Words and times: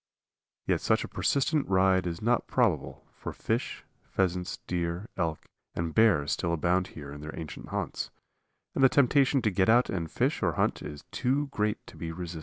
Yet 0.65 0.81
such 0.81 1.03
a 1.03 1.07
persistent 1.07 1.67
ride 1.69 2.07
is 2.07 2.23
not 2.23 2.47
probable, 2.47 3.05
for 3.13 3.31
fish, 3.31 3.85
pheasants, 4.01 4.57
deer, 4.65 5.09
elk, 5.15 5.45
and 5.75 5.93
bear 5.93 6.25
still 6.25 6.53
abound 6.53 6.87
here 6.97 7.11
in 7.11 7.21
their 7.21 7.37
ancient 7.37 7.67
haunts, 7.67 8.09
and 8.73 8.83
the 8.83 8.89
temptation 8.89 9.43
to 9.43 9.51
get 9.51 9.69
out 9.69 9.91
and 9.91 10.09
fish 10.09 10.41
or 10.41 10.53
hunt 10.53 10.81
is 10.81 11.03
too 11.11 11.49
great 11.51 11.85
to 11.85 11.97
be 11.97 12.11
resisted. 12.11 12.39